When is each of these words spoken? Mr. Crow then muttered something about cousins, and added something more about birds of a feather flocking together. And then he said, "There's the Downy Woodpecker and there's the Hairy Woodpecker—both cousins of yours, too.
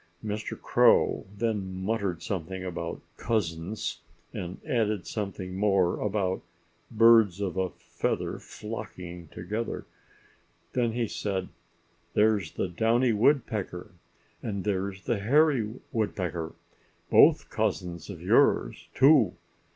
Mr. 0.25 0.59
Crow 0.59 1.27
then 1.37 1.83
muttered 1.85 2.23
something 2.23 2.63
about 2.65 3.01
cousins, 3.17 3.99
and 4.33 4.59
added 4.67 5.05
something 5.05 5.55
more 5.55 5.99
about 5.99 6.41
birds 6.89 7.39
of 7.39 7.55
a 7.55 7.69
feather 7.69 8.39
flocking 8.39 9.27
together. 9.27 9.85
And 10.73 10.73
then 10.73 10.91
he 10.93 11.07
said, 11.07 11.49
"There's 12.15 12.53
the 12.53 12.67
Downy 12.67 13.13
Woodpecker 13.13 13.91
and 14.41 14.63
there's 14.63 15.03
the 15.05 15.19
Hairy 15.19 15.71
Woodpecker—both 15.91 17.51
cousins 17.51 18.09
of 18.09 18.23
yours, 18.23 18.87
too. 18.95 19.35